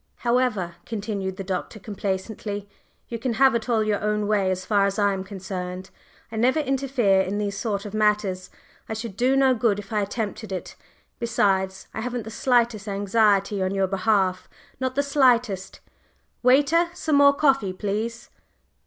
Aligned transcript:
"However," 0.25 0.77
continued 0.87 1.37
the 1.37 1.43
Doctor 1.43 1.77
complacently, 1.79 2.67
"you 3.07 3.19
can 3.19 3.33
have 3.35 3.53
it 3.53 3.69
all 3.69 3.83
your 3.83 4.01
own 4.01 4.25
way 4.25 4.49
as 4.49 4.65
far 4.65 4.87
as 4.87 4.97
I 4.97 5.13
am 5.13 5.23
concerned. 5.23 5.91
I 6.31 6.37
never 6.37 6.59
interfere 6.59 7.21
in 7.21 7.37
these 7.37 7.55
sort 7.55 7.85
of 7.85 7.93
matters. 7.93 8.49
I 8.89 8.95
should 8.95 9.15
do 9.15 9.35
no 9.35 9.53
good 9.53 9.77
if 9.77 9.93
I 9.93 10.01
attempted 10.01 10.51
it. 10.51 10.75
Besides, 11.19 11.87
I 11.93 12.01
haven't 12.01 12.23
the 12.23 12.31
slightest 12.31 12.87
anxiety 12.87 13.61
on 13.61 13.75
your 13.75 13.85
behalf 13.85 14.49
not 14.79 14.95
the 14.95 15.03
slightest. 15.03 15.81
Waiter, 16.41 16.89
some 16.95 17.17
more 17.17 17.35
coffee, 17.35 17.71
please?" 17.71 18.31